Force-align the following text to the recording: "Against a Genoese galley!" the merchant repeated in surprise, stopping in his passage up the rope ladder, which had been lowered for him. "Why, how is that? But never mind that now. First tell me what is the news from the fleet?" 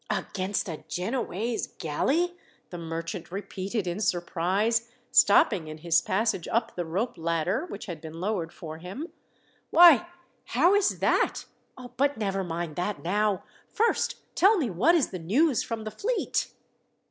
"Against 0.09 0.67
a 0.67 0.83
Genoese 0.87 1.67
galley!" 1.77 2.35
the 2.71 2.79
merchant 2.79 3.31
repeated 3.31 3.85
in 3.85 3.99
surprise, 3.99 4.89
stopping 5.11 5.67
in 5.67 5.77
his 5.77 6.01
passage 6.01 6.47
up 6.47 6.75
the 6.75 6.85
rope 6.85 7.19
ladder, 7.19 7.67
which 7.67 7.85
had 7.85 8.01
been 8.01 8.19
lowered 8.19 8.51
for 8.51 8.79
him. 8.79 9.09
"Why, 9.69 10.07
how 10.45 10.73
is 10.73 11.01
that? 11.01 11.45
But 11.97 12.17
never 12.17 12.43
mind 12.43 12.77
that 12.77 13.03
now. 13.03 13.43
First 13.69 14.15
tell 14.35 14.57
me 14.57 14.71
what 14.71 14.95
is 14.95 15.09
the 15.11 15.19
news 15.19 15.61
from 15.61 15.83
the 15.83 15.91
fleet?" 15.91 16.47